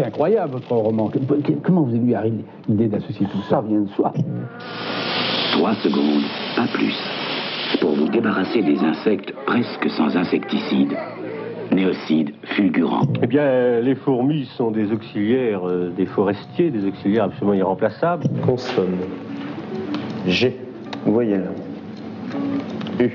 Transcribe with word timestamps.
C'est 0.00 0.06
incroyable 0.06 0.52
votre 0.52 0.72
roman. 0.72 1.10
Comment 1.62 1.82
vous 1.82 1.94
avez 1.94 2.30
eu 2.30 2.32
l'idée 2.68 2.86
d'associer 2.86 3.26
tout 3.26 3.42
ça? 3.42 3.56
Ça 3.56 3.60
vient 3.60 3.80
de 3.80 3.88
soi. 3.90 4.14
Trois 5.52 5.74
secondes, 5.74 6.22
pas 6.56 6.66
plus, 6.72 6.96
pour 7.82 7.90
vous 7.90 8.08
débarrasser 8.08 8.62
des 8.62 8.78
insectes 8.78 9.34
presque 9.44 9.90
sans 9.90 10.16
insecticide. 10.16 10.96
Néocide 11.70 12.32
fulgurant. 12.44 13.02
Eh 13.22 13.26
bien, 13.26 13.80
les 13.80 13.94
fourmis 13.94 14.46
sont 14.56 14.70
des 14.70 14.90
auxiliaires 14.90 15.68
euh, 15.68 15.92
des 15.94 16.06
forestiers, 16.06 16.70
des 16.70 16.86
auxiliaires 16.86 17.24
absolument 17.24 17.54
irremplaçables. 17.54 18.24
Consonne. 18.44 18.96
G. 20.26 20.56
Voyelle. 21.04 21.50
U. 22.98 23.10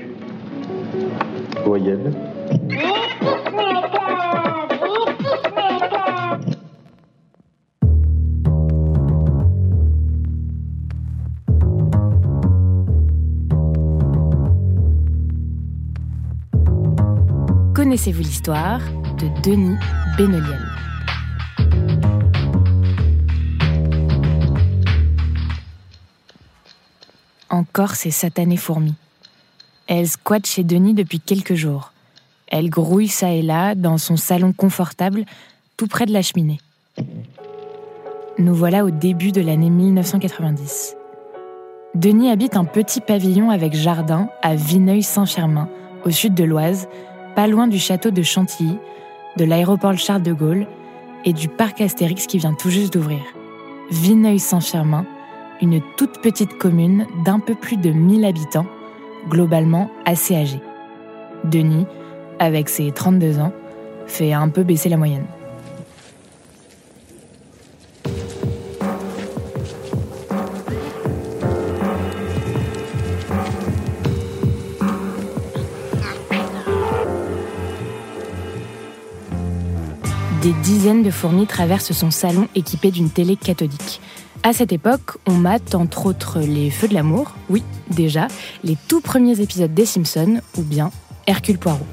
Voyelle. 1.64 2.12
Connaissez-vous 17.76 18.22
l'histoire 18.22 18.80
de 19.18 19.28
Denis 19.42 19.76
Benoliel 20.16 20.62
Encore 27.50 27.90
ces 27.90 28.10
satanées 28.10 28.56
fourmis. 28.56 28.94
Elles 29.88 30.08
squattent 30.08 30.46
chez 30.46 30.64
Denis 30.64 30.94
depuis 30.94 31.20
quelques 31.20 31.52
jours. 31.52 31.92
Elles 32.48 32.70
grouillent 32.70 33.08
ça 33.08 33.32
et 33.32 33.42
là 33.42 33.74
dans 33.74 33.98
son 33.98 34.16
salon 34.16 34.54
confortable, 34.54 35.26
tout 35.76 35.86
près 35.86 36.06
de 36.06 36.14
la 36.14 36.22
cheminée. 36.22 36.60
Nous 38.38 38.54
voilà 38.54 38.86
au 38.86 38.90
début 38.90 39.32
de 39.32 39.42
l'année 39.42 39.68
1990. 39.68 40.96
Denis 41.94 42.30
habite 42.30 42.56
un 42.56 42.64
petit 42.64 43.02
pavillon 43.02 43.50
avec 43.50 43.74
jardin 43.74 44.30
à 44.40 44.54
Vineuil-Saint-Germain, 44.54 45.68
au 46.06 46.10
sud 46.10 46.32
de 46.32 46.44
l'Oise, 46.44 46.88
pas 47.36 47.46
loin 47.46 47.68
du 47.68 47.78
château 47.78 48.10
de 48.10 48.22
Chantilly, 48.22 48.78
de 49.36 49.44
l'aéroport 49.44 49.96
Charles 49.98 50.22
de 50.22 50.32
Gaulle 50.32 50.66
et 51.26 51.34
du 51.34 51.48
parc 51.48 51.82
Astérix 51.82 52.26
qui 52.26 52.38
vient 52.38 52.54
tout 52.54 52.70
juste 52.70 52.94
d'ouvrir. 52.94 53.20
Vineuil-Saint-Firmin, 53.90 55.04
une 55.60 55.82
toute 55.98 56.22
petite 56.22 56.56
commune 56.56 57.06
d'un 57.26 57.38
peu 57.38 57.54
plus 57.54 57.76
de 57.76 57.90
1000 57.90 58.24
habitants, 58.24 58.66
globalement 59.28 59.90
assez 60.06 60.34
âgée. 60.34 60.60
Denis, 61.44 61.86
avec 62.38 62.70
ses 62.70 62.90
32 62.90 63.38
ans, 63.38 63.52
fait 64.06 64.32
un 64.32 64.48
peu 64.48 64.62
baisser 64.62 64.88
la 64.88 64.96
moyenne. 64.96 65.26
De 81.02 81.10
fourmis 81.10 81.46
traversent 81.46 81.92
son 81.92 82.10
salon 82.10 82.48
équipé 82.54 82.90
d'une 82.90 83.10
télé 83.10 83.36
cathodique. 83.36 84.00
À 84.42 84.54
cette 84.54 84.72
époque, 84.72 85.18
on 85.26 85.32
mate 85.32 85.74
entre 85.74 86.06
autres 86.06 86.40
les 86.40 86.70
Feux 86.70 86.88
de 86.88 86.94
l'amour, 86.94 87.32
oui, 87.50 87.62
déjà, 87.90 88.28
les 88.64 88.78
tout 88.88 89.00
premiers 89.00 89.40
épisodes 89.40 89.74
des 89.74 89.84
Simpsons, 89.84 90.40
ou 90.56 90.62
bien 90.62 90.90
Hercule 91.26 91.58
Poirot. 91.58 91.86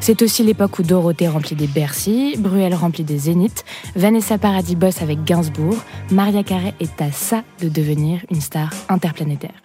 C'est 0.00 0.20
aussi 0.20 0.42
l'époque 0.42 0.78
où 0.78 0.82
Dorothée 0.82 1.28
remplit 1.28 1.56
des 1.56 1.66
Bercy, 1.66 2.36
Bruel 2.38 2.74
remplit 2.74 3.04
des 3.04 3.18
Zénith, 3.18 3.64
Vanessa 3.96 4.36
Paradis 4.36 4.76
bosse 4.76 5.00
avec 5.00 5.24
Gainsbourg, 5.24 5.76
Maria 6.10 6.42
Carey 6.42 6.74
est 6.80 7.00
à 7.00 7.10
ça 7.10 7.42
de 7.62 7.68
devenir 7.68 8.20
une 8.30 8.40
star 8.40 8.70
interplanétaire 8.88 9.62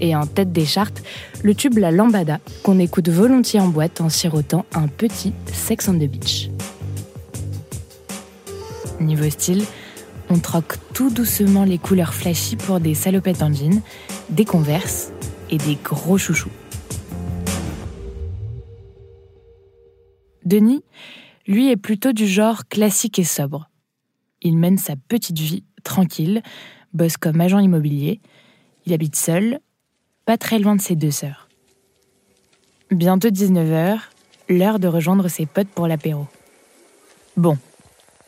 et 0.00 0.14
en 0.14 0.26
tête 0.26 0.52
des 0.52 0.66
charts, 0.66 0.90
le 1.42 1.54
tube 1.54 1.78
La 1.78 1.90
Lambada, 1.90 2.38
qu'on 2.62 2.78
écoute 2.78 3.08
volontiers 3.08 3.60
en 3.60 3.68
boîte 3.68 4.00
en 4.00 4.08
sirotant 4.08 4.66
un 4.74 4.88
petit 4.88 5.32
Sex 5.52 5.88
on 5.88 5.94
the 5.94 6.08
Beach. 6.08 6.50
Niveau 9.00 9.28
style, 9.28 9.64
on 10.30 10.38
troque 10.38 10.76
tout 10.94 11.10
doucement 11.10 11.64
les 11.64 11.78
couleurs 11.78 12.14
flashy 12.14 12.56
pour 12.56 12.80
des 12.80 12.94
salopettes 12.94 13.42
en 13.42 13.52
jean, 13.52 13.82
des 14.30 14.44
converses 14.44 15.12
et 15.50 15.58
des 15.58 15.76
gros 15.76 16.18
chouchous. 16.18 16.50
Denis, 20.44 20.82
lui, 21.46 21.70
est 21.70 21.76
plutôt 21.76 22.12
du 22.12 22.26
genre 22.26 22.66
classique 22.68 23.18
et 23.18 23.24
sobre. 23.24 23.68
Il 24.42 24.56
mène 24.56 24.78
sa 24.78 24.94
petite 24.96 25.38
vie 25.38 25.64
tranquille, 25.84 26.42
bosse 26.92 27.16
comme 27.16 27.40
agent 27.40 27.58
immobilier, 27.58 28.20
il 28.86 28.92
habite 28.92 29.16
seul, 29.16 29.60
pas 30.24 30.38
très 30.38 30.58
loin 30.58 30.76
de 30.76 30.80
ses 30.80 30.96
deux 30.96 31.10
sœurs. 31.10 31.48
Bientôt 32.90 33.28
19h, 33.28 33.98
l'heure 34.48 34.78
de 34.78 34.88
rejoindre 34.88 35.28
ses 35.28 35.46
potes 35.46 35.68
pour 35.68 35.88
l'apéro. 35.88 36.26
Bon, 37.36 37.58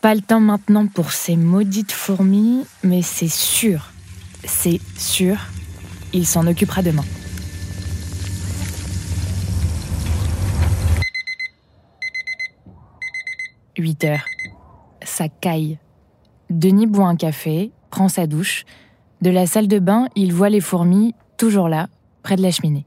pas 0.00 0.14
le 0.14 0.20
temps 0.20 0.40
maintenant 0.40 0.86
pour 0.86 1.12
ces 1.12 1.36
maudites 1.36 1.92
fourmis, 1.92 2.64
mais 2.84 3.02
c'est 3.02 3.28
sûr, 3.28 3.90
c'est 4.44 4.80
sûr, 4.96 5.36
il 6.12 6.24
s'en 6.26 6.46
occupera 6.46 6.82
demain. 6.82 7.04
«8 13.78 14.04
heures. 14.04 14.24
Ça 15.02 15.28
caille. 15.28 15.78
Denis 16.50 16.86
boit 16.86 17.06
un 17.06 17.16
café, 17.16 17.70
prend 17.90 18.08
sa 18.08 18.26
douche. 18.26 18.64
De 19.20 19.30
la 19.30 19.46
salle 19.46 19.68
de 19.68 19.78
bain, 19.78 20.08
il 20.16 20.32
voit 20.32 20.48
les 20.48 20.60
fourmis 20.60 21.14
toujours 21.36 21.68
là, 21.68 21.88
près 22.22 22.36
de 22.36 22.42
la 22.42 22.50
cheminée. 22.50 22.86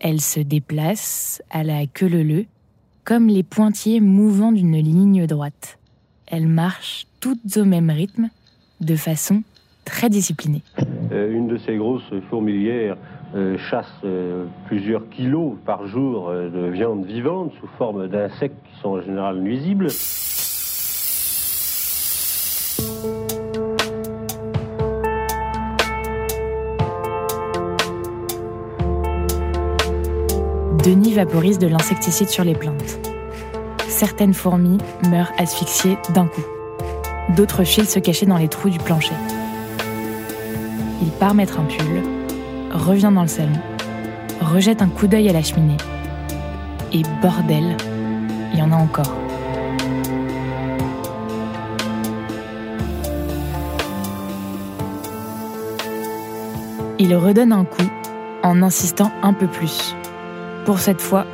Elle 0.00 0.20
se 0.20 0.40
déplace 0.40 1.42
à 1.50 1.62
la 1.62 1.86
queue 1.86 2.08
leu 2.08 2.46
comme 3.04 3.28
les 3.28 3.42
pointillés 3.42 4.00
mouvants 4.00 4.52
d'une 4.52 4.78
ligne 4.78 5.26
droite. 5.26 5.79
Elle 6.30 6.46
marche 6.46 7.06
toutes 7.20 7.56
au 7.56 7.64
même 7.64 7.90
rythme, 7.90 8.28
de 8.80 8.94
façon 8.94 9.42
très 9.84 10.08
disciplinée. 10.08 10.62
Euh, 11.10 11.32
une 11.32 11.48
de 11.48 11.58
ces 11.58 11.76
grosses 11.76 12.12
fourmilières 12.28 12.96
euh, 13.34 13.58
chasse 13.58 13.86
euh, 14.04 14.46
plusieurs 14.66 15.08
kilos 15.08 15.54
par 15.66 15.86
jour 15.88 16.30
de 16.30 16.68
viande 16.68 17.04
vivante 17.04 17.52
sous 17.60 17.66
forme 17.78 18.06
d'insectes 18.06 18.56
qui 18.64 18.80
sont 18.80 18.90
en 18.90 19.00
général 19.00 19.40
nuisibles. 19.40 19.88
Denis 30.84 31.12
vaporise 31.12 31.58
de 31.58 31.66
l'insecticide 31.66 32.28
sur 32.28 32.44
les 32.44 32.54
plantes. 32.54 33.19
Certaines 34.00 34.32
fourmis 34.32 34.78
meurent 35.10 35.30
asphyxiées 35.36 35.98
d'un 36.14 36.26
coup. 36.26 36.40
D'autres 37.36 37.64
filent 37.64 37.86
se 37.86 37.98
cacher 37.98 38.24
dans 38.24 38.38
les 38.38 38.48
trous 38.48 38.70
du 38.70 38.78
plancher. 38.78 39.12
Il 41.02 41.10
part 41.10 41.34
mettre 41.34 41.60
un 41.60 41.64
pull, 41.64 42.02
revient 42.72 43.12
dans 43.14 43.20
le 43.20 43.28
salon, 43.28 43.60
rejette 44.40 44.80
un 44.80 44.88
coup 44.88 45.06
d'œil 45.06 45.28
à 45.28 45.34
la 45.34 45.42
cheminée. 45.42 45.76
Et 46.94 47.02
bordel, 47.20 47.76
il 48.54 48.58
y 48.58 48.62
en 48.62 48.72
a 48.72 48.76
encore. 48.76 49.12
Il 56.98 57.14
redonne 57.16 57.52
un 57.52 57.66
coup 57.66 57.90
en 58.42 58.62
insistant 58.62 59.12
un 59.22 59.34
peu 59.34 59.46
plus. 59.46 59.94
Pour 60.64 60.78
cette 60.78 61.02
fois, 61.02 61.26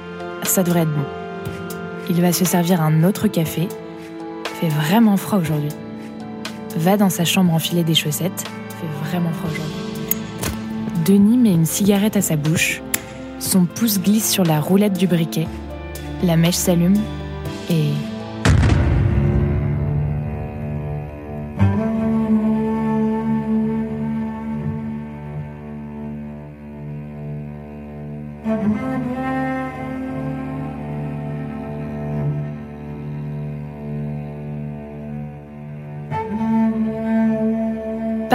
ça 0.43 0.65
devrait 0.65 0.81
être 0.81 0.93
bon. 0.93 1.26
Il 2.09 2.21
va 2.21 2.33
se 2.33 2.45
servir 2.45 2.81
un 2.81 3.03
autre 3.03 3.29
café. 3.29 3.69
Fait 4.61 4.69
vraiment 4.69 5.17
froid 5.17 5.39
aujourd'hui. 5.39 5.71
Va 6.77 6.97
dans 6.97 7.11
sa 7.11 7.25
chambre 7.25 7.53
enfiler 7.53 7.85
des 7.85 7.95
chaussettes. 7.95 8.45
Fait 8.81 9.09
vraiment 9.09 9.33
froid 9.33 9.51
aujourd'hui. 9.51 9.87
Denis 11.05 11.39
met 11.39 11.53
une 11.53 11.67
cigarette 11.67 12.17
à 12.17 12.21
sa 12.21 12.37
bouche, 12.37 12.83
Son 13.39 13.65
pouce 13.65 14.01
glisse 14.01 14.31
sur 14.31 14.45
la 14.45 14.61
roulette 14.61 14.99
du 14.99 15.07
briquet, 15.07 15.47
la 16.25 16.37
mèche 16.37 16.57
s'allume 16.57 16.97
et... 17.71 17.91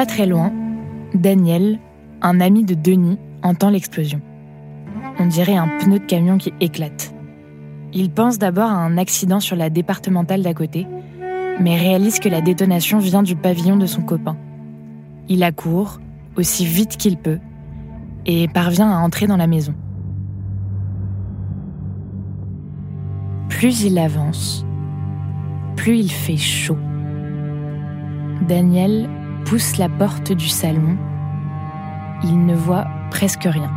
Pas 0.01 0.07
très 0.07 0.25
loin, 0.25 0.51
Daniel, 1.13 1.77
un 2.24 2.42
ami 2.42 2.65
de 2.65 2.74
Denis, 2.74 3.19
entend 3.44 3.69
l'explosion. 3.69 4.19
On 5.19 5.27
dirait 5.27 5.56
un 5.56 5.68
pneu 5.77 6.00
de 6.00 6.06
camion 6.06 6.39
qui 6.39 6.51
éclate. 6.59 7.13
Il 7.94 8.09
pense 8.09 8.39
d'abord 8.39 8.71
à 8.71 8.77
un 8.77 8.98
accident 8.98 9.39
sur 9.39 9.56
la 9.56 9.69
départementale 9.69 10.42
d'à 10.42 10.56
côté, 10.56 10.88
mais 11.59 11.77
réalise 11.77 12.18
que 12.18 12.30
la 12.30 12.42
détonation 12.42 12.98
vient 12.98 13.21
du 13.21 13.36
pavillon 13.36 13.77
de 13.77 13.86
son 13.86 14.01
copain. 14.01 14.36
Il 15.30 15.44
accourt, 15.44 16.00
aussi 16.36 16.65
vite 16.65 16.97
qu'il 16.97 17.18
peut, 17.18 17.38
et 18.25 18.47
parvient 18.47 18.89
à 18.89 19.01
entrer 19.01 19.27
dans 19.27 19.38
la 19.38 19.45
maison. 19.45 19.75
Plus 23.50 23.83
il 23.83 24.00
avance, 24.00 24.65
plus 25.75 26.00
il 26.00 26.12
fait 26.12 26.38
chaud. 26.38 26.80
Daniel 28.47 29.07
pousse 29.45 29.77
la 29.77 29.89
porte 29.89 30.31
du 30.31 30.47
salon. 30.47 30.97
Il 32.23 32.45
ne 32.45 32.55
voit 32.55 32.88
presque 33.09 33.43
rien. 33.43 33.71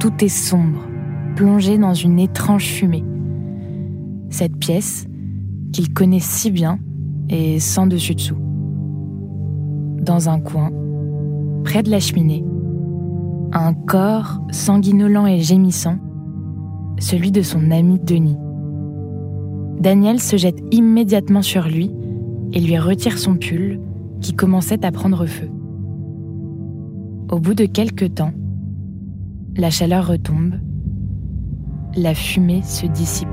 Tout 0.00 0.12
est 0.24 0.28
sombre, 0.28 0.80
plongé 1.36 1.78
dans 1.78 1.94
une 1.94 2.18
étrange 2.18 2.66
fumée. 2.66 3.04
Cette 4.30 4.56
pièce, 4.58 5.06
qu'il 5.72 5.92
connaît 5.92 6.20
si 6.20 6.50
bien, 6.50 6.78
est 7.28 7.58
sans 7.58 7.86
dessus-dessous. 7.86 8.38
Dans 10.00 10.28
un 10.28 10.40
coin, 10.40 10.70
près 11.64 11.82
de 11.82 11.90
la 11.90 12.00
cheminée, 12.00 12.44
un 13.52 13.74
corps 13.74 14.40
sanguinolent 14.50 15.26
et 15.26 15.40
gémissant, 15.40 15.98
celui 16.98 17.30
de 17.30 17.42
son 17.42 17.70
ami 17.70 17.98
Denis. 17.98 18.36
Daniel 19.80 20.20
se 20.20 20.36
jette 20.36 20.60
immédiatement 20.72 21.42
sur 21.42 21.68
lui 21.68 21.90
et 22.52 22.60
lui 22.60 22.78
retire 22.78 23.18
son 23.18 23.36
pull 23.36 23.80
qui 24.20 24.34
commençait 24.34 24.84
à 24.84 24.92
prendre 24.92 25.26
feu. 25.26 25.50
Au 27.30 27.38
bout 27.38 27.54
de 27.54 27.66
quelques 27.66 28.14
temps, 28.14 28.32
la 29.56 29.70
chaleur 29.70 30.06
retombe, 30.06 30.54
la 31.96 32.14
fumée 32.14 32.62
se 32.62 32.86
dissipe. 32.86 33.28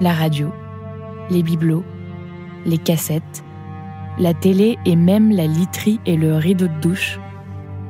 La 0.00 0.12
radio, 0.12 0.50
les 1.30 1.42
bibelots, 1.42 1.84
les 2.64 2.78
cassettes, 2.78 3.44
la 4.18 4.34
télé 4.34 4.78
et 4.84 4.94
même 4.94 5.30
la 5.30 5.46
literie 5.46 6.00
et 6.06 6.16
le 6.16 6.36
rideau 6.36 6.68
de 6.68 6.80
douche 6.80 7.18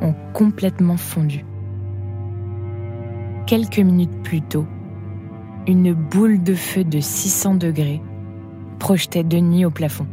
ont 0.01 0.15
complètement 0.33 0.97
fondu. 0.97 1.45
Quelques 3.47 3.79
minutes 3.79 4.23
plus 4.23 4.43
tôt, 4.43 4.67
une 5.69 5.93
boule 5.93 6.43
de 6.43 6.55
feu 6.55 6.83
de 6.83 6.99
600 6.99 7.57
degrés 7.57 8.01
projetait 8.79 9.23
Denis 9.23 9.67
au 9.67 9.71
plafond. 9.71 10.07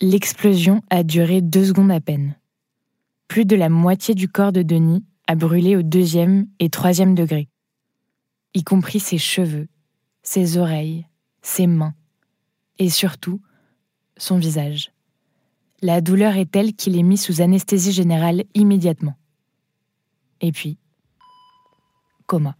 L'explosion 0.00 0.82
a 0.90 1.04
duré 1.04 1.40
deux 1.40 1.66
secondes 1.66 1.92
à 1.92 2.00
peine. 2.00 2.34
Plus 3.28 3.44
de 3.44 3.54
la 3.54 3.68
moitié 3.68 4.16
du 4.16 4.28
corps 4.28 4.52
de 4.52 4.62
Denis 4.62 5.04
a 5.28 5.36
brûlé 5.36 5.76
au 5.76 5.82
deuxième 5.82 6.46
et 6.58 6.70
troisième 6.70 7.14
degré, 7.14 7.48
y 8.52 8.64
compris 8.64 8.98
ses 8.98 9.16
cheveux, 9.16 9.68
ses 10.22 10.58
oreilles, 10.58 11.06
ses 11.40 11.66
mains, 11.68 11.94
et 12.78 12.90
surtout 12.90 13.40
son 14.16 14.38
visage. 14.38 14.92
La 15.82 16.00
douleur 16.00 16.36
est 16.36 16.50
telle 16.50 16.74
qu'il 16.74 16.98
est 16.98 17.02
mis 17.02 17.18
sous 17.18 17.40
anesthésie 17.40 17.92
générale 17.92 18.44
immédiatement. 18.54 19.14
Et 20.40 20.52
puis, 20.52 20.78
coma. 22.26 22.56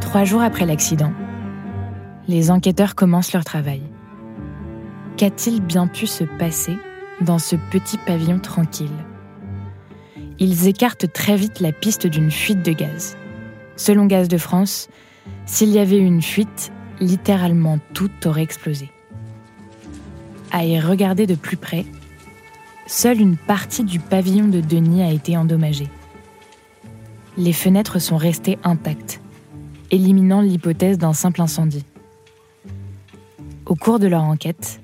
Trois 0.00 0.24
jours 0.24 0.40
après 0.40 0.64
l'accident, 0.64 1.12
les 2.28 2.50
enquêteurs 2.50 2.94
commencent 2.94 3.32
leur 3.32 3.44
travail. 3.44 3.82
Qu'a-t-il 5.16 5.60
bien 5.60 5.86
pu 5.86 6.06
se 6.06 6.24
passer 6.24 6.76
dans 7.20 7.38
ce 7.38 7.56
petit 7.70 7.98
pavillon 7.98 8.38
tranquille? 8.38 8.90
Ils 10.38 10.66
écartent 10.66 11.12
très 11.12 11.36
vite 11.36 11.60
la 11.60 11.72
piste 11.72 12.06
d'une 12.06 12.30
fuite 12.30 12.62
de 12.62 12.72
gaz. 12.72 13.16
Selon 13.76 14.06
Gaz 14.06 14.28
de 14.28 14.38
France, 14.38 14.88
s'il 15.46 15.70
y 15.70 15.78
avait 15.78 15.98
eu 15.98 16.04
une 16.04 16.22
fuite, 16.22 16.72
littéralement 17.00 17.78
tout 17.94 18.10
aurait 18.26 18.42
explosé. 18.42 18.90
À 20.50 20.64
y 20.64 20.78
regarder 20.80 21.26
de 21.26 21.34
plus 21.34 21.56
près, 21.56 21.84
seule 22.86 23.20
une 23.20 23.36
partie 23.36 23.84
du 23.84 23.98
pavillon 23.98 24.48
de 24.48 24.60
Denis 24.60 25.02
a 25.02 25.10
été 25.10 25.36
endommagée. 25.36 25.88
Les 27.38 27.52
fenêtres 27.52 27.98
sont 27.98 28.16
restées 28.16 28.58
intactes, 28.64 29.20
éliminant 29.90 30.40
l'hypothèse 30.40 30.98
d'un 30.98 31.12
simple 31.12 31.42
incendie. 31.42 31.84
Au 33.66 33.74
cours 33.74 33.98
de 33.98 34.06
leur 34.06 34.22
enquête, 34.22 34.80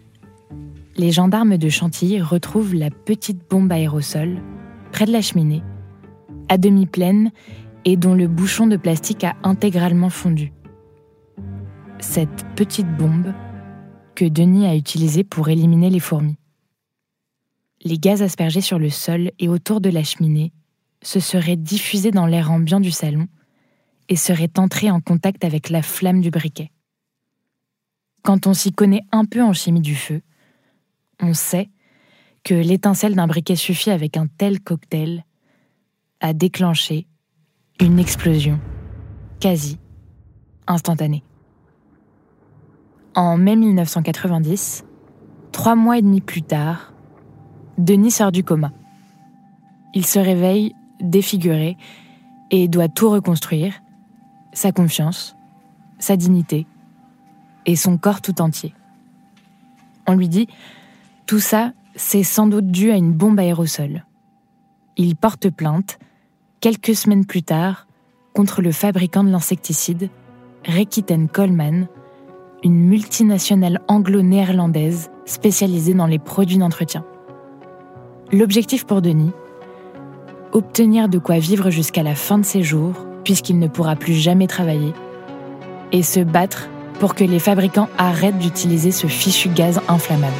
les 0.96 1.12
gendarmes 1.12 1.56
de 1.56 1.68
Chantilly 1.68 2.20
retrouvent 2.20 2.74
la 2.74 2.90
petite 2.90 3.48
bombe 3.48 3.70
aérosol 3.70 4.42
près 4.90 5.04
de 5.04 5.12
la 5.12 5.22
cheminée, 5.22 5.62
à 6.48 6.58
demi 6.58 6.86
pleine 6.86 7.30
et 7.84 7.96
dont 7.96 8.14
le 8.14 8.26
bouchon 8.26 8.66
de 8.66 8.76
plastique 8.76 9.22
a 9.22 9.36
intégralement 9.44 10.10
fondu. 10.10 10.52
Cette 12.00 12.44
petite 12.56 12.92
bombe 12.96 13.32
que 14.16 14.24
Denis 14.24 14.66
a 14.66 14.74
utilisée 14.74 15.22
pour 15.22 15.48
éliminer 15.48 15.88
les 15.88 16.00
fourmis. 16.00 16.38
Les 17.84 17.98
gaz 17.98 18.20
aspergés 18.20 18.60
sur 18.62 18.80
le 18.80 18.90
sol 18.90 19.30
et 19.38 19.48
autour 19.48 19.80
de 19.80 19.90
la 19.90 20.02
cheminée 20.02 20.52
se 21.02 21.20
seraient 21.20 21.56
diffusés 21.56 22.10
dans 22.10 22.26
l'air 22.26 22.50
ambiant 22.50 22.80
du 22.80 22.90
salon 22.90 23.28
et 24.08 24.16
seraient 24.16 24.58
entrés 24.58 24.90
en 24.90 25.00
contact 25.00 25.44
avec 25.44 25.70
la 25.70 25.82
flamme 25.82 26.20
du 26.20 26.32
briquet. 26.32 26.72
Quand 28.22 28.46
on 28.46 28.54
s'y 28.54 28.72
connaît 28.72 29.02
un 29.10 29.24
peu 29.24 29.42
en 29.42 29.52
chimie 29.52 29.80
du 29.80 29.96
feu, 29.96 30.22
on 31.20 31.34
sait 31.34 31.70
que 32.44 32.54
l'étincelle 32.54 33.14
d'un 33.14 33.26
briquet 33.26 33.56
suffit 33.56 33.90
avec 33.90 34.16
un 34.16 34.26
tel 34.26 34.60
cocktail 34.60 35.24
à 36.20 36.32
déclencher 36.32 37.06
une 37.80 37.98
explosion 37.98 38.60
quasi 39.40 39.78
instantanée. 40.66 41.24
En 43.14 43.36
mai 43.36 43.56
1990, 43.56 44.84
trois 45.50 45.74
mois 45.74 45.98
et 45.98 46.02
demi 46.02 46.20
plus 46.20 46.42
tard, 46.42 46.92
Denis 47.78 48.12
sort 48.12 48.32
du 48.32 48.44
coma. 48.44 48.72
Il 49.94 50.06
se 50.06 50.18
réveille 50.18 50.74
défiguré 51.00 51.76
et 52.50 52.68
doit 52.68 52.88
tout 52.88 53.10
reconstruire, 53.10 53.74
sa 54.52 54.70
confiance, 54.70 55.36
sa 55.98 56.16
dignité, 56.16 56.66
et 57.66 57.76
son 57.76 57.98
corps 57.98 58.20
tout 58.20 58.40
entier. 58.40 58.74
On 60.06 60.14
lui 60.14 60.28
dit 60.28 60.48
Tout 61.26 61.40
ça, 61.40 61.72
c'est 61.94 62.22
sans 62.22 62.46
doute 62.46 62.70
dû 62.70 62.90
à 62.90 62.96
une 62.96 63.12
bombe 63.12 63.38
aérosol. 63.38 64.04
Il 64.96 65.16
porte 65.16 65.50
plainte, 65.50 65.98
quelques 66.60 66.94
semaines 66.94 67.26
plus 67.26 67.42
tard, 67.42 67.86
contre 68.34 68.62
le 68.62 68.72
fabricant 68.72 69.24
de 69.24 69.30
l'insecticide, 69.30 70.10
Rekiten 70.66 71.28
Coleman, 71.28 71.88
une 72.62 72.86
multinationale 72.86 73.80
anglo-néerlandaise 73.88 75.10
spécialisée 75.24 75.94
dans 75.94 76.06
les 76.06 76.18
produits 76.18 76.58
d'entretien. 76.58 77.04
L'objectif 78.32 78.86
pour 78.86 79.02
Denis 79.02 79.32
Obtenir 80.52 81.08
de 81.08 81.18
quoi 81.18 81.38
vivre 81.38 81.70
jusqu'à 81.70 82.02
la 82.02 82.14
fin 82.14 82.38
de 82.38 82.44
ses 82.44 82.62
jours, 82.62 82.94
puisqu'il 83.24 83.58
ne 83.58 83.68
pourra 83.68 83.96
plus 83.96 84.14
jamais 84.14 84.46
travailler, 84.46 84.92
et 85.92 86.02
se 86.02 86.20
battre 86.20 86.68
pour 87.02 87.16
que 87.16 87.24
les 87.24 87.40
fabricants 87.40 87.88
arrêtent 87.98 88.38
d'utiliser 88.38 88.92
ce 88.92 89.08
fichu 89.08 89.48
gaz 89.48 89.80
inflammable. 89.88 90.32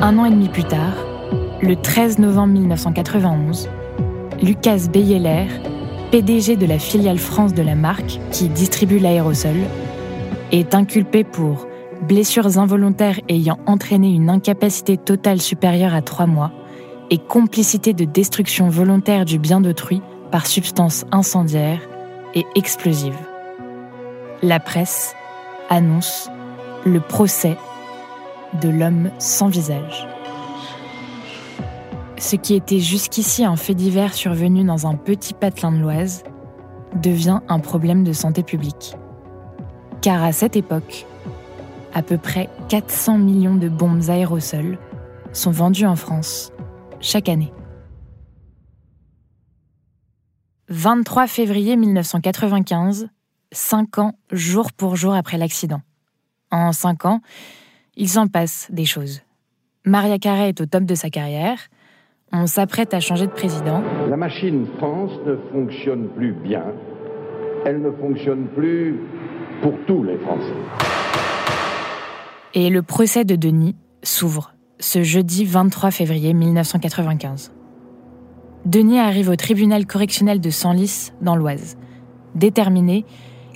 Un 0.00 0.16
an 0.16 0.24
et 0.24 0.30
demi 0.30 0.48
plus 0.48 0.64
tard, 0.64 0.94
le 1.60 1.76
13 1.76 2.18
novembre 2.18 2.54
1991, 2.54 3.68
Lucas 4.42 4.86
Beyeler, 4.90 5.48
PDG 6.12 6.56
de 6.56 6.64
la 6.64 6.78
filiale 6.78 7.18
France 7.18 7.52
de 7.52 7.60
la 7.60 7.74
marque 7.74 8.20
qui 8.30 8.48
distribue 8.48 9.00
l'aérosol, 9.00 9.56
est 10.50 10.74
inculpé 10.74 11.24
pour 11.24 11.66
blessures 12.12 12.58
involontaires 12.58 13.18
ayant 13.30 13.58
entraîné 13.64 14.12
une 14.12 14.28
incapacité 14.28 14.98
totale 14.98 15.40
supérieure 15.40 15.94
à 15.94 16.02
trois 16.02 16.26
mois 16.26 16.52
et 17.08 17.16
complicité 17.16 17.94
de 17.94 18.04
destruction 18.04 18.68
volontaire 18.68 19.24
du 19.24 19.38
bien 19.38 19.62
d'autrui 19.62 20.02
par 20.30 20.44
substance 20.46 21.06
incendiaire 21.10 21.80
et 22.34 22.44
explosive. 22.54 23.16
La 24.42 24.60
presse 24.60 25.14
annonce 25.70 26.28
le 26.84 27.00
procès 27.00 27.56
de 28.60 28.68
l'homme 28.68 29.10
sans 29.18 29.48
visage. 29.48 30.06
Ce 32.18 32.36
qui 32.36 32.54
était 32.54 32.80
jusqu'ici 32.80 33.42
un 33.42 33.56
fait 33.56 33.74
divers 33.74 34.12
survenu 34.12 34.64
dans 34.64 34.86
un 34.86 34.96
petit 34.96 35.32
patelin 35.32 35.72
de 35.72 35.78
l'Oise 35.78 36.24
devient 37.00 37.40
un 37.48 37.58
problème 37.58 38.04
de 38.04 38.12
santé 38.12 38.42
publique. 38.42 38.96
Car 40.02 40.22
à 40.22 40.32
cette 40.32 40.56
époque, 40.56 41.06
à 41.94 42.02
peu 42.02 42.18
près 42.18 42.48
400 42.68 43.18
millions 43.18 43.56
de 43.56 43.68
bombes 43.68 44.08
aérosols 44.08 44.78
sont 45.32 45.50
vendues 45.50 45.86
en 45.86 45.96
France 45.96 46.52
chaque 47.00 47.28
année. 47.28 47.52
23 50.68 51.26
février 51.26 51.76
1995, 51.76 53.08
5 53.50 53.98
ans 53.98 54.14
jour 54.30 54.72
pour 54.72 54.96
jour 54.96 55.14
après 55.14 55.36
l'accident. 55.36 55.82
En 56.50 56.72
5 56.72 57.04
ans, 57.04 57.20
il 57.96 58.08
s'en 58.08 58.26
passe 58.26 58.68
des 58.70 58.84
choses. 58.84 59.20
Maria 59.84 60.18
Carey 60.18 60.50
est 60.50 60.60
au 60.60 60.66
top 60.66 60.84
de 60.84 60.94
sa 60.94 61.10
carrière. 61.10 61.58
On 62.32 62.46
s'apprête 62.46 62.94
à 62.94 63.00
changer 63.00 63.26
de 63.26 63.32
président. 63.32 63.82
La 64.08 64.16
machine 64.16 64.66
France 64.78 65.12
ne 65.26 65.36
fonctionne 65.52 66.08
plus 66.10 66.32
bien. 66.32 66.64
Elle 67.66 67.82
ne 67.82 67.90
fonctionne 67.90 68.46
plus 68.54 68.98
pour 69.60 69.74
tous 69.86 70.02
les 70.02 70.16
Français. 70.18 71.21
Et 72.54 72.68
le 72.68 72.82
procès 72.82 73.24
de 73.24 73.34
Denis 73.34 73.76
s'ouvre 74.02 74.52
ce 74.78 75.02
jeudi 75.02 75.46
23 75.46 75.90
février 75.90 76.34
1995. 76.34 77.50
Denis 78.66 78.98
arrive 78.98 79.30
au 79.30 79.36
tribunal 79.36 79.86
correctionnel 79.86 80.38
de 80.38 80.50
Senlis, 80.50 81.12
dans 81.22 81.34
l'Oise. 81.34 81.78
Déterminé, 82.34 83.06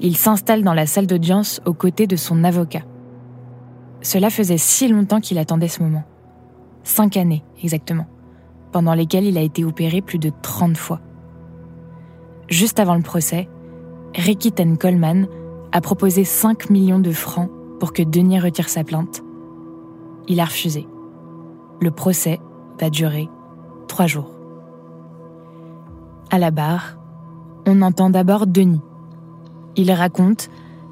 il 0.00 0.16
s'installe 0.16 0.62
dans 0.62 0.72
la 0.72 0.86
salle 0.86 1.06
d'audience 1.06 1.60
aux 1.66 1.74
côtés 1.74 2.06
de 2.06 2.16
son 2.16 2.42
avocat. 2.42 2.84
Cela 4.00 4.30
faisait 4.30 4.56
si 4.56 4.88
longtemps 4.88 5.20
qu'il 5.20 5.36
attendait 5.36 5.68
ce 5.68 5.82
moment. 5.82 6.04
Cinq 6.82 7.18
années, 7.18 7.44
exactement, 7.62 8.06
pendant 8.72 8.94
lesquelles 8.94 9.26
il 9.26 9.36
a 9.36 9.42
été 9.42 9.62
opéré 9.62 10.00
plus 10.00 10.18
de 10.18 10.32
30 10.40 10.76
fois. 10.76 11.00
Juste 12.48 12.80
avant 12.80 12.94
le 12.94 13.02
procès, 13.02 13.46
Ricky 14.14 14.52
Ten 14.52 14.78
Coleman 14.78 15.26
a 15.72 15.82
proposé 15.82 16.24
5 16.24 16.70
millions 16.70 17.00
de 17.00 17.12
francs 17.12 17.50
pour 17.78 17.92
que 17.92 18.02
Denis 18.02 18.40
retire 18.40 18.68
sa 18.68 18.84
plainte. 18.84 19.22
Il 20.28 20.40
a 20.40 20.44
refusé. 20.44 20.86
Le 21.80 21.90
procès 21.90 22.40
va 22.80 22.90
durer 22.90 23.28
trois 23.88 24.06
jours. 24.06 24.30
À 26.30 26.38
la 26.38 26.50
barre, 26.50 26.96
on 27.66 27.82
entend 27.82 28.10
d'abord 28.10 28.46
Denis. 28.46 28.80
Il 29.76 29.92
raconte, 29.92 30.48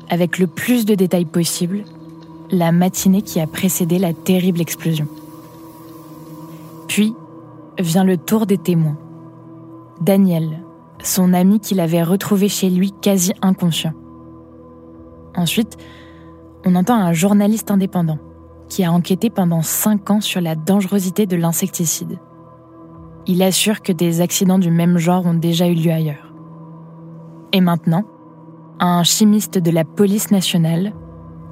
avec 0.09 0.39
le 0.39 0.47
plus 0.47 0.85
de 0.85 0.95
détails 0.95 1.25
possible, 1.25 1.85
la 2.51 2.73
matinée 2.73 3.23
qui 3.23 3.41
a 3.41 3.47
précédé 3.47 3.99
la 3.99 4.13
terrible 4.13 4.61
explosion. 4.61 5.09
Puis 6.89 7.15
vient 7.79 8.05
le 8.05 8.17
tour 8.17 8.47
des 8.47 8.59
témoins. 8.59 8.97
Daniel, 10.01 10.63
son 11.03 11.33
ami 11.33 11.61
qu'il 11.61 11.81
avait 11.81 12.03
retrouvé 12.03 12.49
chez 12.49 12.71
lui 12.71 12.93
quasi 12.93 13.33
inconscient. 13.43 13.95
Ensuite, 15.37 15.77
on 16.65 16.75
entend 16.75 16.97
un 16.97 17.13
journaliste 17.13 17.71
indépendant 17.71 18.19
qui 18.69 18.85
a 18.85 18.93
enquêté 18.93 19.31
pendant 19.31 19.63
cinq 19.63 20.11
ans 20.11 20.21
sur 20.21 20.41
la 20.41 20.55
dangerosité 20.55 21.27
de 21.27 21.37
l'insecticide. 21.37 22.19
Il 23.27 23.43
assure 23.43 23.83
que 23.83 23.93
des 23.93 24.21
accidents 24.21 24.59
du 24.59 24.71
même 24.71 24.99
genre 24.99 25.27
ont 25.27 25.35
déjà 25.35 25.69
eu 25.69 25.75
lieu 25.75 25.93
ailleurs. 25.93 26.33
Et 27.53 27.61
maintenant, 27.61 28.05
un 28.81 29.03
chimiste 29.05 29.59
de 29.59 29.71
la 29.71 29.85
police 29.85 30.31
nationale 30.31 30.93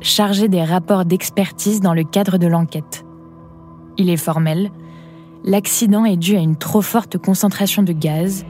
chargé 0.01 0.49
des 0.49 0.65
rapports 0.65 1.05
d'expertise 1.05 1.81
dans 1.81 1.95
le 1.95 2.05
cadre 2.05 2.39
de 2.39 2.47
l'enquête. 2.47 3.05
Il 3.99 4.11
est 4.11 4.17
formel, 4.17 4.71
l'accident 5.45 6.05
est 6.05 6.17
dû 6.17 6.37
à 6.37 6.41
une 6.41 6.57
trop 6.57 6.83
forte 6.83 7.19
concentration 7.19 7.83
de 7.83 7.93
gaz, 7.93 8.45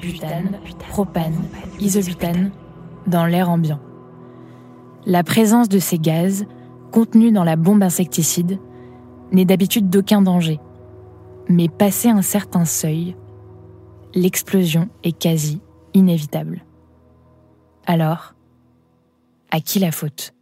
butane, 0.00 0.58
propane, 0.90 1.44
isobutane, 1.80 2.52
dans 3.06 3.26
l'air 3.26 3.50
ambiant. 3.50 3.80
La 5.04 5.24
présence 5.24 5.68
de 5.68 5.80
ces 5.80 5.98
gaz, 5.98 6.46
contenus 6.92 7.32
dans 7.32 7.42
la 7.42 7.56
bombe 7.56 7.82
insecticide, 7.82 8.60
n'est 9.32 9.44
d'habitude 9.44 9.90
d'aucun 9.90 10.22
danger. 10.22 10.60
Mais 11.48 11.68
passé 11.68 12.08
un 12.08 12.22
certain 12.22 12.64
seuil, 12.64 13.16
l'explosion 14.14 14.88
est 15.02 15.18
quasi 15.18 15.60
inévitable. 15.92 16.64
Alors, 17.84 18.34
à 19.50 19.60
qui 19.60 19.80
la 19.80 19.90
faute? 19.90 20.34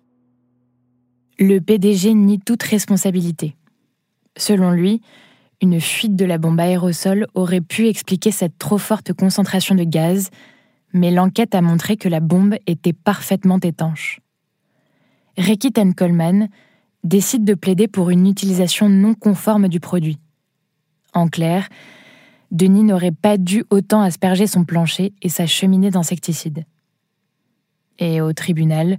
Le 1.39 1.59
PDG 1.59 2.13
nie 2.13 2.39
toute 2.39 2.63
responsabilité. 2.63 3.57
Selon 4.37 4.73
lui, 4.73 5.01
une 5.63 5.81
fuite 5.81 6.17
de 6.17 6.27
la 6.27 6.37
bombe 6.37 6.61
aérosol 6.61 7.29
aurait 7.33 7.63
pu 7.63 7.89
expliquer 7.89 8.31
cette 8.31 8.59
trop 8.59 8.79
forte 8.79 9.15
concentration 9.15 9.75
de 9.75 9.85
gaz, 9.85 10.29
mais 10.93 11.11
l'enquête 11.11 11.55
a 11.55 11.63
montré 11.63 11.97
que 11.97 12.11
la 12.11 12.21
bombe 12.21 12.57
était 12.67 12.93
parfaitement 12.93 13.59
étanche. 13.59 14.21
Ricky 15.37 15.73
Coleman 15.73 16.49
décide 17.05 17.45
de 17.45 17.55
plaider 17.55 17.89
pour 17.89 18.11
une 18.11 18.27
utilisation 18.27 18.89
non 18.89 19.15
conforme 19.15 19.69
du 19.69 19.81
produit. 19.81 20.19
En 21.15 21.29
clair, 21.29 21.69
Denis 22.51 22.85
n'aurait 22.85 23.13
pas 23.13 23.39
dû 23.39 23.65
autant 23.71 24.03
asperger 24.03 24.47
son 24.47 24.65
plancher 24.65 25.13
et 25.23 25.29
sa 25.29 25.47
cheminée 25.47 25.91
d'insecticides. 25.91 26.65
Et 27.99 28.21
au 28.21 28.33
tribunal, 28.33 28.99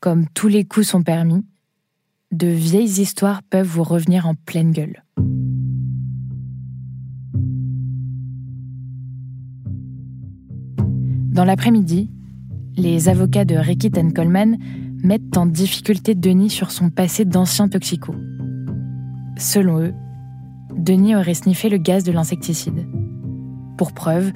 comme 0.00 0.26
tous 0.28 0.48
les 0.48 0.64
coups 0.64 0.88
sont 0.88 1.02
permis, 1.02 1.44
de 2.32 2.48
vieilles 2.48 3.00
histoires 3.00 3.42
peuvent 3.44 3.66
vous 3.66 3.84
revenir 3.84 4.26
en 4.26 4.34
pleine 4.34 4.72
gueule. 4.72 5.04
Dans 11.34 11.44
l'après-midi, 11.44 12.10
les 12.76 13.08
avocats 13.08 13.44
de 13.44 13.56
Ricky 13.56 13.90
Coleman 13.90 14.56
mettent 15.04 15.36
en 15.36 15.46
difficulté 15.46 16.14
Denis 16.14 16.50
sur 16.50 16.70
son 16.70 16.90
passé 16.90 17.24
d'ancien 17.24 17.68
toxico. 17.68 18.14
Selon 19.36 19.80
eux, 19.80 19.94
Denis 20.76 21.14
aurait 21.14 21.34
sniffé 21.34 21.68
le 21.68 21.76
gaz 21.76 22.04
de 22.04 22.12
l'insecticide. 22.12 22.88
Pour 23.76 23.92
preuve, 23.92 24.32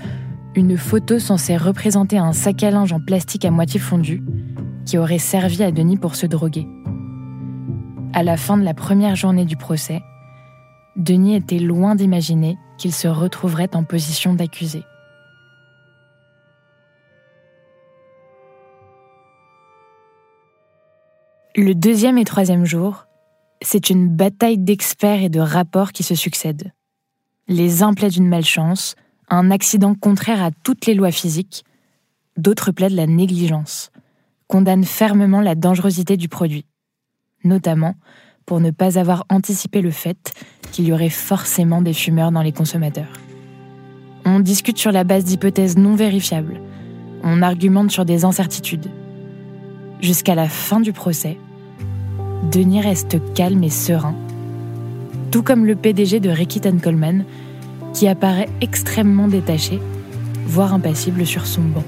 une 0.55 0.77
photo 0.77 1.19
censée 1.19 1.57
représenter 1.57 2.19
un 2.19 2.33
sac 2.33 2.63
à 2.63 2.71
linge 2.71 2.93
en 2.93 3.01
plastique 3.01 3.45
à 3.45 3.51
moitié 3.51 3.81
fondu 3.81 4.23
qui 4.85 4.99
aurait 4.99 5.19
servi 5.19 5.63
à 5.63 5.71
Denis 5.71 5.97
pour 5.97 6.15
se 6.15 6.27
droguer. 6.27 6.67
À 8.13 8.23
la 8.23 8.37
fin 8.37 8.57
de 8.57 8.65
la 8.65 8.75
première 8.75 9.17
journée 9.17 9.45
du 9.45 9.57
procès, 9.57 10.01
Denis 10.97 11.37
était 11.37 11.59
loin 11.59 11.95
d'imaginer 11.95 12.57
qu'il 12.79 12.93
se 12.93 13.09
retrouverait 13.09 13.75
en 13.75 13.85
position 13.85 14.35
d'accusé. 14.35 14.83
Le 21.61 21.75
deuxième 21.75 22.19
et 22.19 22.25
troisième 22.25 22.65
jour, 22.65 23.09
c'est 23.63 23.91
une 23.91 24.09
bataille 24.09 24.59
d'experts 24.59 25.25
et 25.25 25.29
de 25.29 25.41
rapports 25.41 25.91
qui 25.91 26.05
se 26.05 26.15
succèdent. 26.15 26.73
Les 27.49 27.83
uns 27.83 27.95
plaident 27.95 28.15
une 28.15 28.29
malchance, 28.29 28.95
un 29.29 29.51
accident 29.51 29.97
contraire 29.97 30.41
à 30.41 30.53
toutes 30.53 30.87
les 30.87 30.95
lois 30.95 31.11
physiques, 31.11 31.65
d'autres 32.37 32.71
plaident 32.71 32.93
la 32.93 33.09
négligence, 33.09 33.91
condamnent 34.47 34.85
fermement 34.85 35.41
la 35.41 35.57
dangerosité 35.57 36.17
du 36.17 36.29
produit, 36.29 36.65
notamment 37.43 37.97
pour 38.47 38.61
ne 38.61 38.71
pas 38.71 38.97
avoir 38.97 39.25
anticipé 39.29 39.83
le 39.83 39.91
fait 39.91 40.35
qu'il 40.71 40.85
y 40.85 40.93
aurait 40.93 41.11
forcément 41.11 41.83
des 41.83 41.93
fumeurs 41.93 42.31
dans 42.31 42.43
les 42.43 42.53
consommateurs. 42.53 43.15
On 44.25 44.39
discute 44.39 44.79
sur 44.79 44.93
la 44.93 45.03
base 45.03 45.25
d'hypothèses 45.25 45.77
non 45.77 45.97
vérifiables, 45.97 46.61
on 47.25 47.43
argumente 47.43 47.91
sur 47.91 48.05
des 48.05 48.25
incertitudes. 48.25 48.93
Jusqu'à 50.01 50.37
la 50.37 50.49
fin 50.49 50.79
du 50.79 50.93
procès, 50.93 51.37
Denis 52.45 52.81
reste 52.81 53.19
calme 53.35 53.65
et 53.65 53.69
serein, 53.69 54.15
tout 55.31 55.43
comme 55.43 55.67
le 55.67 55.75
PDG 55.75 56.21
de 56.21 56.31
Ricky 56.31 56.61
Coleman, 56.61 57.25
qui 57.93 58.07
apparaît 58.07 58.49
extrêmement 58.61 59.29
détaché, 59.29 59.81
voire 60.47 60.73
impassible 60.73 61.27
sur 61.27 61.47
son 61.47 61.63
banc. 61.63 61.85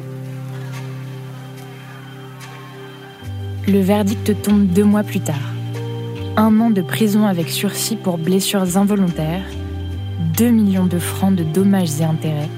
Le 3.69 3.81
verdict 3.81 4.43
tombe 4.43 4.67
deux 4.67 4.85
mois 4.85 5.05
plus 5.05 5.21
tard. 5.21 5.37
un 6.37 6.61
an 6.61 6.71
de 6.71 6.83
prison 6.83 7.27
avec 7.27 7.49
sursis 7.49 7.97
pour 7.97 8.19
blessures 8.19 8.77
involontaires, 8.77 9.45
2 10.37 10.51
millions 10.51 10.87
de 10.87 10.99
francs 10.99 11.35
de 11.35 11.45
dommages 11.45 12.01
et 12.01 12.05
intérêts, 12.05 12.49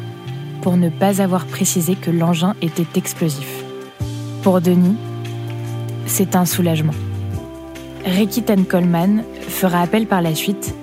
pour 0.62 0.76
ne 0.76 0.88
pas 0.88 1.20
avoir 1.20 1.46
précisé 1.46 1.94
que 1.94 2.10
l'engin 2.10 2.54
était 2.62 2.98
explosif. 2.98 3.64
Pour 4.42 4.60
Denis, 4.60 4.96
c'est 6.06 6.36
un 6.36 6.46
soulagement. 6.46 6.94
Rekitan 8.04 8.64
Coleman 8.68 9.22
fera 9.48 9.80
appel 9.80 10.06
par 10.06 10.22
la 10.22 10.34
suite, 10.34 10.74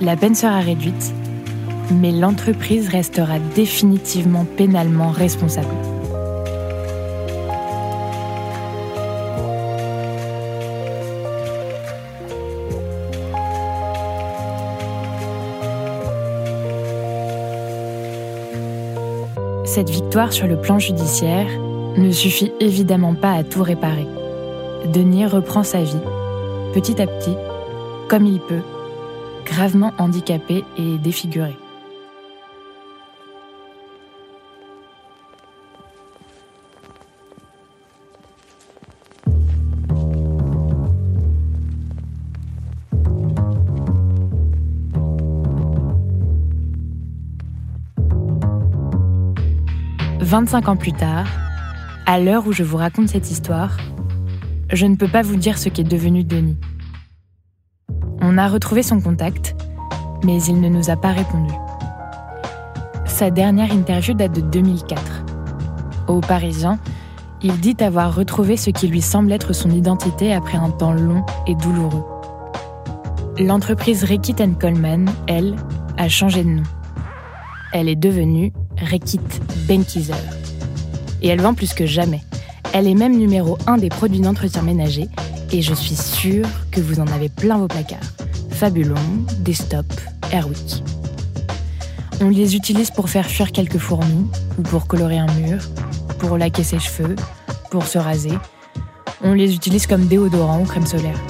la 0.00 0.16
peine 0.16 0.34
sera 0.34 0.60
réduite, 0.60 1.12
mais 1.90 2.12
l'entreprise 2.12 2.88
restera 2.88 3.38
définitivement 3.54 4.46
pénalement 4.56 5.10
responsable. 5.10 5.68
Cette 19.66 19.90
victoire 19.90 20.32
sur 20.32 20.46
le 20.46 20.56
plan 20.56 20.78
judiciaire 20.78 21.46
ne 21.96 22.10
suffit 22.10 22.52
évidemment 22.60 23.14
pas 23.14 23.32
à 23.32 23.42
tout 23.42 23.62
réparer. 23.62 24.06
Denis 24.92 25.26
reprend 25.26 25.62
sa 25.62 25.82
vie, 25.82 26.00
petit 26.72 27.00
à 27.02 27.06
petit, 27.06 27.36
comme 28.08 28.24
il 28.26 28.40
peut, 28.40 28.62
gravement 29.44 29.92
handicapé 29.98 30.64
et 30.78 30.96
défiguré. 30.98 31.54
«25 50.20 50.68
ans 50.68 50.76
plus 50.76 50.92
tard, 50.94 51.26
à 52.06 52.18
l'heure 52.18 52.46
où 52.46 52.52
je 52.52 52.62
vous 52.62 52.78
raconte 52.78 53.10
cette 53.10 53.30
histoire, 53.30 53.76
je 54.72 54.86
ne 54.86 54.96
peux 54.96 55.08
pas 55.08 55.22
vous 55.22 55.36
dire 55.36 55.58
ce 55.58 55.68
qu'est 55.68 55.84
devenu 55.84 56.24
Denis. 56.24 56.56
On 58.20 58.38
a 58.38 58.48
retrouvé 58.48 58.82
son 58.82 59.00
contact, 59.00 59.54
mais 60.24 60.42
il 60.44 60.60
ne 60.60 60.68
nous 60.68 60.90
a 60.90 60.96
pas 60.96 61.12
répondu. 61.12 61.52
Sa 63.04 63.30
dernière 63.30 63.72
interview 63.72 64.14
date 64.14 64.34
de 64.34 64.40
2004. 64.40 65.24
Au 66.08 66.20
Parisien, 66.20 66.78
il 67.42 67.60
dit 67.60 67.76
avoir 67.80 68.14
retrouvé 68.14 68.56
ce 68.56 68.70
qui 68.70 68.88
lui 68.88 69.02
semble 69.02 69.32
être 69.32 69.52
son 69.52 69.70
identité 69.70 70.32
après 70.32 70.56
un 70.56 70.70
temps 70.70 70.94
long 70.94 71.24
et 71.46 71.54
douloureux. 71.54 72.04
L'entreprise 73.38 74.04
Rekit 74.04 74.36
Coleman, 74.58 75.10
elle, 75.26 75.56
a 75.98 76.08
changé 76.08 76.44
de 76.44 76.48
nom. 76.48 76.62
Elle 77.72 77.88
est 77.88 77.96
devenue 77.96 78.52
Rekit 78.80 79.20
Benkiser 79.68 80.12
et 81.20 81.28
elle 81.28 81.40
vend 81.40 81.54
plus 81.54 81.74
que 81.74 81.86
jamais. 81.86 82.20
Elle 82.74 82.88
est 82.88 82.94
même 82.94 83.16
numéro 83.16 83.58
1 83.66 83.76
des 83.76 83.90
produits 83.90 84.20
d'entretien 84.20 84.62
ménager 84.62 85.08
et 85.52 85.60
je 85.60 85.74
suis 85.74 85.94
sûre 85.94 86.48
que 86.70 86.80
vous 86.80 87.00
en 87.00 87.06
avez 87.08 87.28
plein 87.28 87.58
vos 87.58 87.68
placards. 87.68 88.00
Fabulon, 88.50 88.94
Desktop, 89.40 89.86
Airwick. 90.32 90.82
On 92.22 92.30
les 92.30 92.56
utilise 92.56 92.90
pour 92.90 93.10
faire 93.10 93.26
fuir 93.26 93.52
quelques 93.52 93.78
fourmis 93.78 94.26
ou 94.58 94.62
pour 94.62 94.86
colorer 94.86 95.18
un 95.18 95.30
mur, 95.34 95.60
pour 96.18 96.38
laquer 96.38 96.62
ses 96.62 96.78
cheveux, 96.78 97.16
pour 97.70 97.86
se 97.86 97.98
raser. 97.98 98.38
On 99.22 99.34
les 99.34 99.54
utilise 99.54 99.86
comme 99.86 100.06
déodorant 100.06 100.62
ou 100.62 100.64
crème 100.64 100.86
solaire. 100.86 101.20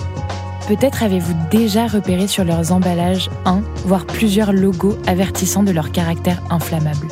Peut-être 0.69 1.03
avez-vous 1.03 1.35
déjà 1.51 1.89
repéré 1.89 2.29
sur 2.29 2.45
leurs 2.45 2.71
emballages 2.71 3.29
un, 3.47 3.63
voire 3.85 4.07
plusieurs 4.07 4.53
logos 4.53 4.97
avertissant 5.09 5.65
de 5.65 5.73
leur 5.73 5.91
caractère 5.91 6.41
inflammable. 6.51 7.09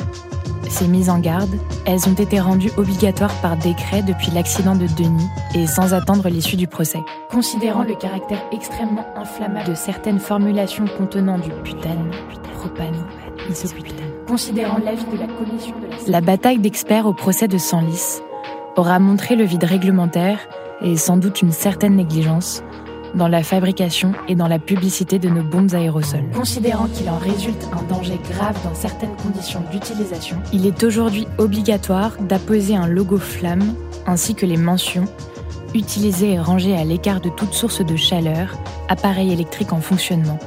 Ces 0.71 0.87
mises 0.87 1.09
en 1.09 1.19
garde, 1.19 1.59
elles 1.85 2.07
ont 2.07 2.13
été 2.13 2.39
rendues 2.39 2.71
obligatoires 2.77 3.33
par 3.41 3.57
décret 3.57 4.03
depuis 4.03 4.31
l'accident 4.31 4.73
de 4.73 4.87
Denis 4.87 5.27
et 5.53 5.67
sans 5.67 5.93
attendre 5.93 6.29
l'issue 6.29 6.55
du 6.55 6.65
procès. 6.65 7.01
Considérant 7.29 7.83
le 7.83 7.93
caractère 7.93 8.41
extrêmement 8.53 9.05
inflammable 9.17 9.67
de 9.69 9.75
certaines 9.75 10.19
formulations 10.19 10.85
contenant 10.97 11.37
du 11.37 11.49
butane, 11.61 12.09
propane, 12.53 13.05
isoputane, 13.49 13.97
considérant 14.25 14.77
l'avis 14.83 15.03
de 15.11 15.17
la 15.17 15.27
commission 15.27 15.75
de 15.77 15.87
la... 15.87 16.19
La 16.19 16.21
bataille 16.21 16.59
d'experts 16.59 17.05
au 17.05 17.13
procès 17.13 17.49
de 17.49 17.57
Senlis 17.57 18.21
aura 18.77 18.97
montré 18.99 19.35
le 19.35 19.43
vide 19.43 19.65
réglementaire 19.65 20.39
et 20.81 20.95
sans 20.95 21.17
doute 21.17 21.41
une 21.41 21.51
certaine 21.51 21.97
négligence 21.97 22.63
dans 23.15 23.27
la 23.27 23.43
fabrication 23.43 24.13
et 24.27 24.35
dans 24.35 24.47
la 24.47 24.59
publicité 24.59 25.19
de 25.19 25.29
nos 25.29 25.43
bombes 25.43 25.73
aérosols. 25.73 26.29
Considérant 26.33 26.87
qu'il 26.87 27.09
en 27.09 27.17
résulte 27.17 27.67
un 27.73 27.83
danger 27.93 28.19
grave 28.29 28.57
dans 28.63 28.73
certaines 28.73 29.15
conditions 29.17 29.63
d'utilisation, 29.71 30.37
il 30.53 30.65
est 30.65 30.83
aujourd'hui 30.83 31.27
obligatoire 31.37 32.17
d'apposer 32.21 32.75
un 32.75 32.87
logo 32.87 33.17
flamme 33.17 33.75
ainsi 34.07 34.35
que 34.35 34.45
les 34.45 34.57
mentions 34.57 35.05
utiliser 35.73 36.33
et 36.33 36.39
ranger 36.39 36.75
à 36.75 36.83
l'écart 36.83 37.21
de 37.21 37.29
toute 37.29 37.53
source 37.53 37.83
de 37.85 37.95
chaleur, 37.95 38.57
appareil 38.89 39.31
électrique 39.31 39.73
en 39.73 39.81
fonctionnement, 39.81 40.39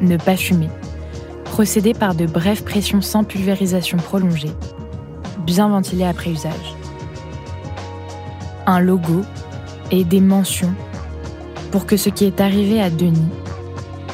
ne 0.00 0.16
pas 0.16 0.36
fumer, 0.36 0.68
procéder 1.44 1.94
par 1.94 2.14
de 2.14 2.26
brèves 2.26 2.64
pressions 2.64 3.00
sans 3.00 3.24
pulvérisation 3.24 3.98
prolongée, 3.98 4.52
bien 5.44 5.68
ventilé 5.68 6.04
après 6.04 6.30
usage. 6.30 6.74
Un 8.66 8.80
logo 8.80 9.22
et 9.90 10.04
des 10.04 10.20
mentions 10.20 10.74
pour 11.72 11.86
que 11.86 11.96
ce 11.96 12.10
qui 12.10 12.26
est 12.26 12.40
arrivé 12.40 12.80
à 12.80 12.90
Denis, 12.90 13.30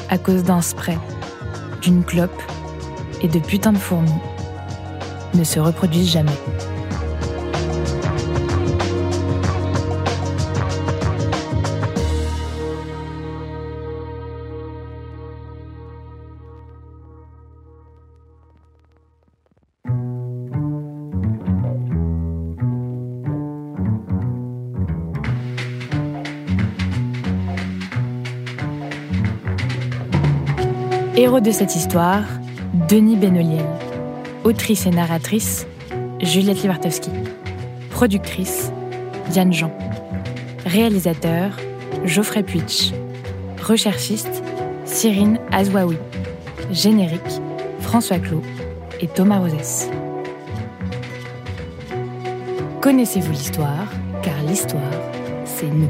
à 0.09 0.17
cause 0.17 0.43
d'un 0.43 0.61
spray, 0.61 0.97
d'une 1.81 2.03
clope 2.03 2.41
et 3.21 3.27
de 3.27 3.37
putains 3.37 3.73
de 3.73 3.77
fourmis, 3.77 4.09
ne 5.35 5.43
se 5.43 5.59
reproduise 5.59 6.09
jamais. 6.09 6.31
Héros 31.19 31.41
de 31.41 31.51
cette 31.51 31.75
histoire, 31.75 32.23
Denis 32.87 33.17
Benoliel. 33.17 33.65
Autrice 34.45 34.85
et 34.85 34.89
narratrice, 34.89 35.67
Juliette 36.21 36.61
Libartowski. 36.61 37.09
Productrice, 37.89 38.71
Diane 39.29 39.51
Jean. 39.51 39.69
Réalisateur, 40.65 41.51
Geoffrey 42.05 42.41
Puitch. 42.41 42.93
Recherchiste, 43.61 44.41
Cyrine 44.85 45.39
Azwaoui. 45.51 45.97
Générique, 46.71 47.41
François 47.81 48.19
Clos 48.19 48.43
et 49.01 49.07
Thomas 49.07 49.39
Rosès. 49.39 49.89
Connaissez-vous 52.79 53.33
l'histoire 53.33 53.91
Car 54.23 54.41
l'histoire, 54.47 54.79
c'est 55.43 55.67
nous. 55.67 55.89